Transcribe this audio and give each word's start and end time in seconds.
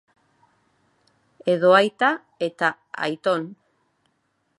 Edo 1.53 1.73
aita 1.81 2.09
eta 2.47 2.71
aiton. 3.09 3.45